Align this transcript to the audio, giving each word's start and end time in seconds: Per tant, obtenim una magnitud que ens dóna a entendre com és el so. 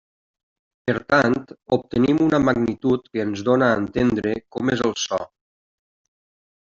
Per 0.91 0.93
tant, 1.11 1.35
obtenim 1.75 2.21
una 2.27 2.39
magnitud 2.45 3.05
que 3.09 3.21
ens 3.25 3.43
dóna 3.49 3.67
a 3.73 3.75
entendre 3.81 4.31
com 4.57 4.73
és 4.77 4.81
el 4.89 4.95
so. 5.03 5.21